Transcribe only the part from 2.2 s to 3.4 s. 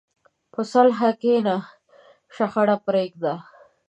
شخړه پرېږده.